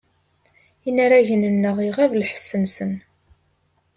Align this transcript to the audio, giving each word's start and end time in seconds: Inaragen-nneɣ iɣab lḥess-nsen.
Inaragen-nneɣ 0.89 1.77
iɣab 1.87 2.11
lḥess-nsen. 2.21 2.93